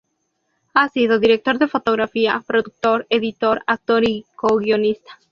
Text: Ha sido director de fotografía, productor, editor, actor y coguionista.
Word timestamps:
Ha 0.73 0.89
sido 0.89 1.19
director 1.19 1.59
de 1.59 1.67
fotografía, 1.67 2.43
productor, 2.47 3.05
editor, 3.11 3.61
actor 3.67 4.03
y 4.09 4.25
coguionista. 4.35 5.19